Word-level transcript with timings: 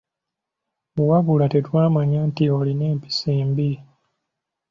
Wabula 1.09 1.45
tetwamanya 1.53 2.19
nti 2.29 2.43
olina 2.57 2.83
empisa 2.93 3.29
embi. 3.41 3.71